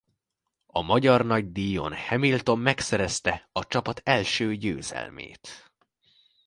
[0.65, 5.71] A magyar nagydíjon Hamilton megszerezte a csapat első győzelmét.